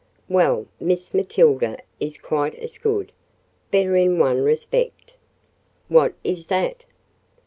[0.27, 5.13] "Well, Miss Matilda is quite as good—better in one respect."
[5.89, 6.85] "What is that?"